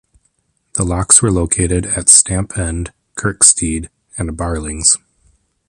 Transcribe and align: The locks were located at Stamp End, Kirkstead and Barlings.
The 0.73 0.83
locks 0.83 1.21
were 1.21 1.31
located 1.31 1.85
at 1.85 2.09
Stamp 2.09 2.57
End, 2.57 2.91
Kirkstead 3.15 3.89
and 4.17 4.35
Barlings. 4.35 4.97